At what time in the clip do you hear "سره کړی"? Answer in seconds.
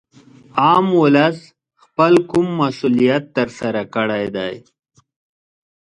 3.59-4.25